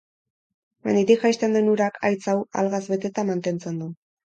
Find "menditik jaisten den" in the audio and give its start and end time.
0.87-1.69